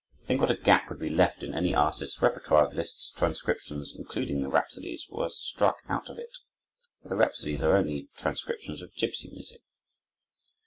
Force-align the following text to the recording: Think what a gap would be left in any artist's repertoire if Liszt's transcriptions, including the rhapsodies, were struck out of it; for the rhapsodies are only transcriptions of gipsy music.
Think 0.25 0.41
what 0.41 0.49
a 0.49 0.57
gap 0.57 0.89
would 0.89 0.97
be 0.97 1.11
left 1.11 1.43
in 1.43 1.53
any 1.53 1.75
artist's 1.75 2.19
repertoire 2.23 2.65
if 2.67 2.73
Liszt's 2.73 3.11
transcriptions, 3.11 3.93
including 3.95 4.41
the 4.41 4.49
rhapsodies, 4.49 5.05
were 5.11 5.29
struck 5.29 5.77
out 5.87 6.09
of 6.09 6.17
it; 6.17 6.39
for 7.03 7.09
the 7.09 7.15
rhapsodies 7.15 7.61
are 7.61 7.77
only 7.77 8.09
transcriptions 8.17 8.81
of 8.81 8.95
gipsy 8.95 9.29
music. 9.29 9.61